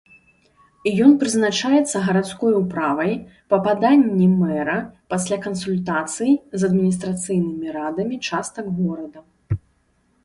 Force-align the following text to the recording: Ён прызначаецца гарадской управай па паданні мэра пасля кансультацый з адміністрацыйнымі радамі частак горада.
Ён 1.07 1.11
прызначаецца 1.23 2.01
гарадской 2.07 2.53
управай 2.61 3.13
па 3.55 3.59
паданні 3.69 4.27
мэра 4.41 4.79
пасля 5.15 5.37
кансультацый 5.47 6.31
з 6.63 6.73
адміністрацыйнымі 6.73 7.67
радамі 7.79 8.15
частак 8.31 8.65
горада. 8.83 9.19